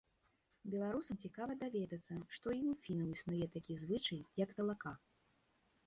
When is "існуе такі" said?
3.17-3.73